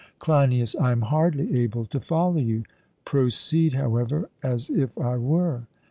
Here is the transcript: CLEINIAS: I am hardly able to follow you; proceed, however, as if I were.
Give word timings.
CLEINIAS: 0.17 0.75
I 0.77 0.93
am 0.93 1.01
hardly 1.03 1.59
able 1.61 1.85
to 1.85 1.99
follow 1.99 2.37
you; 2.39 2.63
proceed, 3.05 3.75
however, 3.75 4.31
as 4.41 4.71
if 4.71 4.97
I 4.97 5.17
were. 5.17 5.67